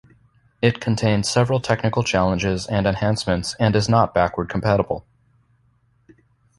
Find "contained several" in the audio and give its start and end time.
0.81-1.59